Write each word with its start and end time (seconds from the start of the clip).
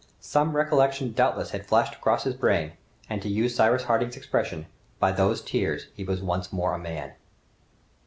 Some 0.19 0.55
recollection 0.57 1.11
doubtless 1.13 1.51
had 1.51 1.67
flashed 1.67 1.93
across 1.93 2.23
his 2.23 2.33
brain, 2.33 2.71
and 3.07 3.21
to 3.21 3.29
use 3.29 3.53
Cyrus 3.53 3.83
Harding's 3.83 4.17
expression, 4.17 4.65
by 4.97 5.11
those 5.11 5.43
tears 5.43 5.89
he 5.93 6.03
was 6.03 6.23
once 6.23 6.51
more 6.51 6.73
a 6.73 6.79
man. 6.79 7.13